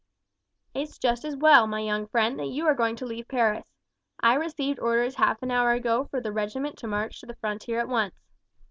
[0.73, 3.63] "It's just as well, my young friend, that you are going to leave Paris.
[4.19, 7.77] I received orders half an hour ago for the regiment to march to the frontier
[7.79, 8.15] at once.